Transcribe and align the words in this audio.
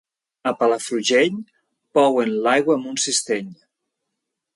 A 0.51 0.51
Palafrugell, 0.61 1.35
pouen 1.97 2.31
l'aigua 2.47 2.79
amb 2.79 2.89
un 2.93 2.99
cistell. 3.05 3.53